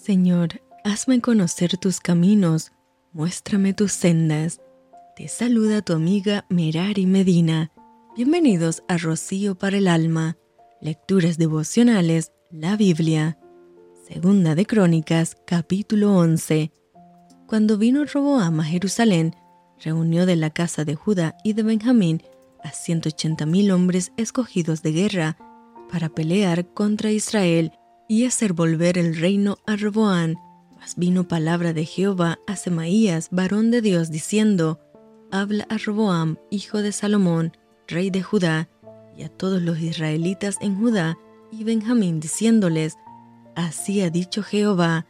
Señor, 0.00 0.62
hazme 0.84 1.20
conocer 1.20 1.76
tus 1.76 1.98
caminos, 1.98 2.70
muéstrame 3.12 3.74
tus 3.74 3.92
sendas. 3.92 4.60
Te 5.16 5.26
saluda 5.26 5.82
tu 5.82 5.92
amiga 5.92 6.46
Merari 6.48 7.04
Medina. 7.04 7.72
Bienvenidos 8.16 8.84
a 8.86 8.96
Rocío 8.96 9.56
para 9.56 9.76
el 9.76 9.88
Alma, 9.88 10.38
Lecturas 10.80 11.36
Devocionales, 11.36 12.32
la 12.50 12.76
Biblia. 12.76 13.38
Segunda 14.06 14.54
de 14.54 14.66
Crónicas, 14.66 15.36
capítulo 15.44 16.16
11. 16.16 16.70
Cuando 17.48 17.76
vino 17.76 18.04
Roboam 18.04 18.60
a 18.60 18.64
Jerusalén, 18.64 19.34
reunió 19.84 20.26
de 20.26 20.36
la 20.36 20.50
casa 20.50 20.84
de 20.84 20.94
Judá 20.94 21.36
y 21.42 21.54
de 21.54 21.64
Benjamín 21.64 22.22
a 22.62 22.70
180 22.70 23.44
mil 23.46 23.72
hombres 23.72 24.12
escogidos 24.16 24.80
de 24.82 24.92
guerra 24.92 25.36
para 25.90 26.08
pelear 26.08 26.72
contra 26.72 27.10
Israel 27.10 27.72
y 28.08 28.24
hacer 28.24 28.54
volver 28.54 28.98
el 28.98 29.16
reino 29.16 29.58
a 29.66 29.76
Roboán. 29.76 30.38
Mas 30.76 30.96
vino 30.96 31.28
palabra 31.28 31.72
de 31.72 31.84
Jehová 31.84 32.38
a 32.46 32.56
Semaías, 32.56 33.28
varón 33.30 33.70
de 33.70 33.82
Dios, 33.82 34.10
diciendo, 34.10 34.80
Habla 35.30 35.66
a 35.68 35.76
Roboam, 35.76 36.38
hijo 36.50 36.80
de 36.80 36.92
Salomón, 36.92 37.52
rey 37.86 38.10
de 38.10 38.22
Judá, 38.22 38.68
y 39.16 39.24
a 39.24 39.28
todos 39.28 39.60
los 39.60 39.78
israelitas 39.78 40.56
en 40.60 40.78
Judá 40.78 41.18
y 41.52 41.64
Benjamín, 41.64 42.18
diciéndoles, 42.20 42.96
Así 43.54 44.00
ha 44.00 44.10
dicho 44.10 44.42
Jehová, 44.42 45.06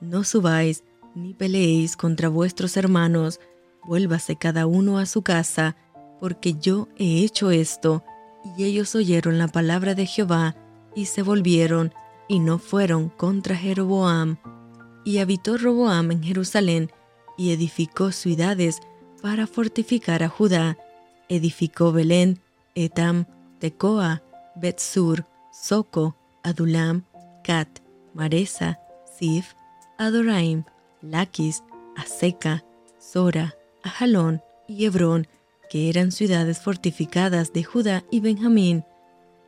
no 0.00 0.24
subáis 0.24 0.84
ni 1.14 1.34
peleéis 1.34 1.96
contra 1.96 2.28
vuestros 2.28 2.76
hermanos, 2.76 3.40
vuélvase 3.84 4.36
cada 4.36 4.66
uno 4.66 4.98
a 4.98 5.06
su 5.06 5.22
casa, 5.22 5.76
porque 6.20 6.54
yo 6.54 6.88
he 6.96 7.22
hecho 7.24 7.50
esto. 7.50 8.04
Y 8.56 8.64
ellos 8.64 8.94
oyeron 8.94 9.38
la 9.38 9.48
palabra 9.48 9.94
de 9.94 10.06
Jehová, 10.06 10.56
y 10.94 11.06
se 11.06 11.22
volvieron, 11.22 11.92
y 12.32 12.38
no 12.38 12.58
fueron 12.58 13.10
contra 13.10 13.54
Jeroboam. 13.54 14.38
Y 15.04 15.18
habitó 15.18 15.58
Roboam 15.58 16.12
en 16.12 16.22
Jerusalén, 16.22 16.90
y 17.36 17.52
edificó 17.52 18.10
ciudades 18.10 18.80
para 19.20 19.46
fortificar 19.46 20.22
a 20.22 20.30
Judá. 20.30 20.78
Edificó 21.28 21.92
Belén, 21.92 22.40
Etam, 22.74 23.26
Tecoa, 23.58 24.22
Betsur, 24.56 25.26
Soco, 25.52 26.16
Adulam, 26.42 27.04
Cat, 27.44 27.68
Maresa, 28.14 28.80
Sif, 29.18 29.52
Adoraim, 29.98 30.64
Laquis, 31.02 31.62
Aseca, 31.96 32.64
Sora, 32.98 33.54
Ajalón 33.82 34.40
y 34.66 34.86
Hebrón, 34.86 35.26
que 35.68 35.90
eran 35.90 36.12
ciudades 36.12 36.60
fortificadas 36.60 37.52
de 37.52 37.62
Judá 37.62 38.04
y 38.10 38.20
Benjamín. 38.20 38.84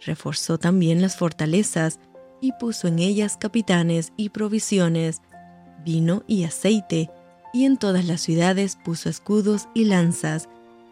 Reforzó 0.04 0.58
también 0.58 1.00
las 1.00 1.16
fortalezas 1.16 1.98
y 2.44 2.52
puso 2.52 2.88
en 2.88 2.98
ellas 2.98 3.38
capitanes 3.38 4.12
y 4.18 4.28
provisiones, 4.28 5.22
vino 5.82 6.24
y 6.26 6.44
aceite, 6.44 7.10
y 7.54 7.64
en 7.64 7.78
todas 7.78 8.04
las 8.04 8.20
ciudades 8.20 8.76
puso 8.84 9.08
escudos 9.08 9.66
y 9.72 9.86
lanzas. 9.86 10.50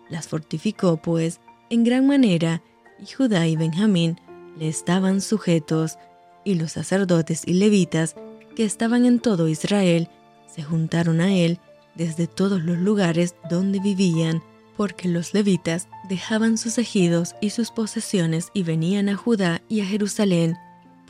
Las 0.08 0.28
fortificó, 0.28 0.96
pues, 0.96 1.40
en 1.68 1.84
gran 1.84 2.06
manera, 2.06 2.62
y 2.98 3.12
Judá 3.12 3.46
y 3.46 3.56
Benjamín 3.56 4.18
le 4.58 4.68
estaban 4.68 5.20
sujetos, 5.20 5.98
y 6.42 6.54
los 6.54 6.72
sacerdotes 6.72 7.42
y 7.44 7.52
levitas 7.52 8.16
que 8.56 8.64
estaban 8.64 9.04
en 9.04 9.20
todo 9.20 9.46
Israel 9.46 10.08
se 10.46 10.62
juntaron 10.62 11.20
a 11.20 11.34
él 11.34 11.60
desde 11.94 12.26
todos 12.26 12.62
los 12.62 12.78
lugares 12.78 13.36
donde 13.50 13.78
vivían, 13.78 14.42
porque 14.78 15.06
los 15.06 15.34
levitas 15.34 15.88
dejaban 16.08 16.56
sus 16.56 16.78
ejidos 16.78 17.34
y 17.42 17.50
sus 17.50 17.70
posesiones 17.70 18.48
y 18.54 18.62
venían 18.62 19.10
a 19.10 19.16
Judá 19.16 19.60
y 19.68 19.82
a 19.82 19.84
Jerusalén 19.84 20.56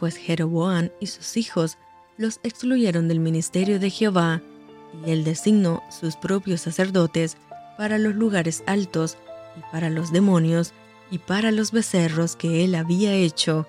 pues 0.03 0.17
Jeroboam 0.17 0.91
y 0.98 1.06
sus 1.06 1.36
hijos 1.36 1.78
los 2.17 2.41
excluyeron 2.42 3.06
del 3.06 3.20
ministerio 3.20 3.78
de 3.78 3.89
Jehová, 3.89 4.42
y 5.06 5.12
él 5.12 5.22
designó 5.22 5.81
sus 5.97 6.17
propios 6.17 6.62
sacerdotes 6.62 7.36
para 7.78 7.98
los 7.98 8.17
lugares 8.17 8.64
altos, 8.67 9.17
y 9.56 9.61
para 9.70 9.91
los 9.91 10.11
demonios, 10.11 10.72
y 11.12 11.19
para 11.19 11.53
los 11.53 11.71
becerros 11.71 12.34
que 12.34 12.65
él 12.65 12.75
había 12.75 13.15
hecho. 13.15 13.69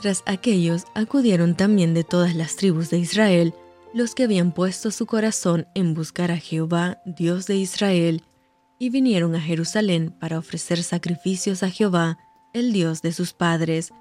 Tras 0.00 0.22
aquellos 0.24 0.84
acudieron 0.94 1.54
también 1.54 1.92
de 1.92 2.04
todas 2.04 2.34
las 2.34 2.56
tribus 2.56 2.88
de 2.88 2.96
Israel, 2.96 3.52
los 3.92 4.14
que 4.14 4.24
habían 4.24 4.52
puesto 4.52 4.90
su 4.90 5.04
corazón 5.04 5.66
en 5.74 5.92
buscar 5.92 6.30
a 6.30 6.38
Jehová, 6.38 7.02
Dios 7.04 7.44
de 7.44 7.56
Israel, 7.56 8.22
y 8.78 8.88
vinieron 8.88 9.34
a 9.34 9.42
Jerusalén 9.42 10.10
para 10.18 10.38
ofrecer 10.38 10.82
sacrificios 10.82 11.62
a 11.62 11.68
Jehová, 11.68 12.16
el 12.54 12.72
Dios 12.72 13.02
de 13.02 13.12
sus 13.12 13.34
padres, 13.34 13.92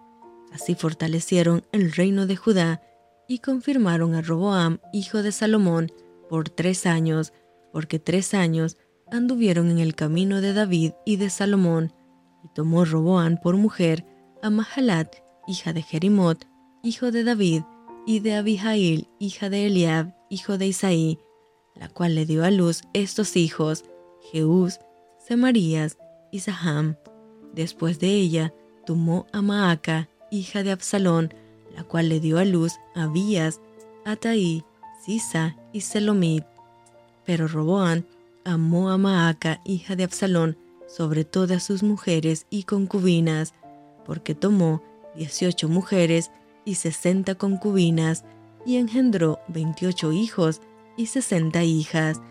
Así 0.55 0.73
fortalecieron 0.73 1.63
el 1.73 1.91
reino 1.91 2.27
de 2.27 2.38
Judá 2.38 2.81
y 3.27 3.39
confirmaron 3.39 4.16
a 4.16 4.21
Roboam, 4.21 4.79
hijo 4.93 5.21
de 5.21 5.33
Salomón, 5.33 5.91
por 6.29 6.47
tres 6.47 6.85
años, 6.85 7.33
porque 7.73 7.99
tres 7.99 8.33
años 8.33 8.77
anduvieron 9.11 9.69
en 9.69 9.79
el 9.79 9.95
camino 9.95 10.39
de 10.39 10.53
David 10.53 10.94
y 11.05 11.17
de 11.17 11.29
Salomón, 11.29 11.91
y 12.41 12.47
tomó 12.55 12.85
Roboam 12.85 13.38
por 13.38 13.57
mujer 13.57 14.05
a 14.41 14.49
Mahalat, 14.49 15.17
hija 15.45 15.73
de 15.73 15.81
Jerimot, 15.81 16.47
hijo 16.83 17.11
de 17.11 17.25
David, 17.25 17.63
y 18.05 18.21
de 18.21 18.35
Abihail, 18.35 19.09
hija 19.19 19.49
de 19.49 19.65
Eliab, 19.65 20.15
hijo 20.29 20.57
de 20.57 20.67
Isaí, 20.67 21.19
la 21.75 21.89
cual 21.89 22.15
le 22.15 22.25
dio 22.25 22.45
a 22.45 22.51
luz 22.51 22.83
estos 22.94 23.35
hijos, 23.35 23.83
Jeús, 24.31 24.79
Semarías 25.19 25.97
y 26.31 26.39
Saham. 26.39 26.95
Después 27.53 27.99
de 27.99 28.13
ella, 28.13 28.53
tomó 28.85 29.27
a 29.33 29.41
Maaca, 29.41 30.07
hija 30.40 30.63
de 30.63 30.72
Absalón, 30.72 31.34
la 31.75 31.84
cual 31.84 32.09
le 32.09 32.19
dio 32.19 32.38
a 32.38 32.46
luz 32.46 32.73
a 32.96 33.03
Abías, 33.03 33.62
Ataí, 34.06 34.63
Sisa 35.03 35.56
y 35.73 35.81
Selomit. 35.81 36.44
Pero 37.25 37.47
Roboán 37.47 38.06
amó 38.44 38.90
a 38.90 38.97
Maaca, 38.97 39.62
hija 39.66 39.95
de 39.95 40.03
Absalón, 40.03 40.57
sobre 40.88 41.25
todas 41.25 41.63
sus 41.63 41.84
mujeres 41.84 42.45
y 42.50 42.63
concubinas, 42.63 43.53
porque 44.06 44.35
tomó 44.35 44.84
dieciocho 45.16 45.68
mujeres 45.68 46.31
y 46.63 46.75
sesenta 46.75 47.35
concubinas, 47.35 48.24
y 48.66 48.78
engendró 48.78 49.40
veintiocho 49.47 50.12
hijos 50.12 50.62
y 50.97 51.07
sesenta 51.07 51.63
hijas, 51.63 52.22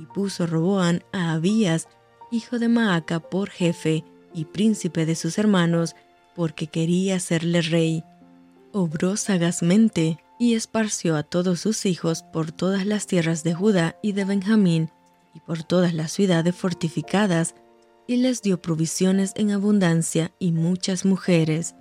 y 0.00 0.06
puso 0.06 0.46
Roboán 0.46 1.02
a 1.12 1.32
Abías, 1.32 1.88
hijo 2.30 2.58
de 2.58 2.68
Maaca, 2.68 3.20
por 3.20 3.50
jefe 3.50 4.04
y 4.34 4.44
príncipe 4.44 5.06
de 5.06 5.14
sus 5.14 5.38
hermanos, 5.38 5.96
porque 6.40 6.68
quería 6.68 7.16
hacerle 7.16 7.60
rey. 7.60 8.02
Obró 8.72 9.18
sagazmente 9.18 10.16
y 10.38 10.54
esparció 10.54 11.16
a 11.16 11.22
todos 11.22 11.60
sus 11.60 11.84
hijos 11.84 12.22
por 12.22 12.50
todas 12.50 12.86
las 12.86 13.06
tierras 13.06 13.44
de 13.44 13.52
Judá 13.52 13.98
y 14.02 14.12
de 14.12 14.24
Benjamín, 14.24 14.88
y 15.34 15.40
por 15.40 15.64
todas 15.64 15.92
las 15.92 16.12
ciudades 16.12 16.56
fortificadas, 16.56 17.54
y 18.06 18.16
les 18.16 18.40
dio 18.40 18.62
provisiones 18.62 19.34
en 19.36 19.50
abundancia 19.50 20.32
y 20.38 20.52
muchas 20.52 21.04
mujeres. 21.04 21.74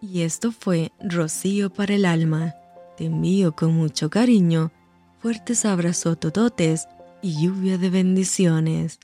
Y 0.00 0.20
esto 0.20 0.52
fue 0.52 0.92
Rocío 1.00 1.72
para 1.72 1.96
el 1.96 2.04
alma. 2.04 2.54
Te 2.96 3.06
envío 3.06 3.56
con 3.56 3.74
mucho 3.74 4.10
cariño, 4.10 4.70
fuertes 5.18 5.64
abrazos 5.64 6.20
tototes 6.20 6.86
y 7.20 7.42
lluvia 7.42 7.78
de 7.78 7.90
bendiciones. 7.90 9.00